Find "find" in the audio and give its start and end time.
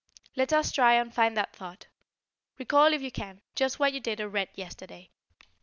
1.13-1.37